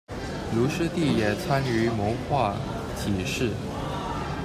[0.55, 2.55] 卢师谛也参与谋划
[2.97, 3.51] 此事。